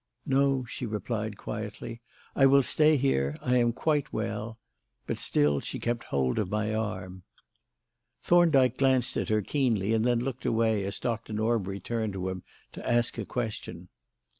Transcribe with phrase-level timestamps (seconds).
[0.25, 2.01] "No," she replied quietly,
[2.35, 3.37] "I will stay here.
[3.39, 4.57] I am quite well."
[5.05, 7.21] But still she kept hold of my arm.
[8.23, 11.33] Thorndyke glanced at her keenly and then looked away as Dr.
[11.33, 12.41] Norbury turned to him
[12.71, 13.89] to ask a question.